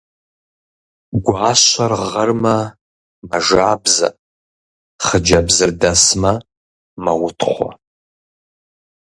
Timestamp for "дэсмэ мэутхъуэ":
5.79-7.71